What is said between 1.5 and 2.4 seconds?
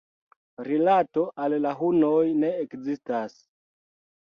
la hunoj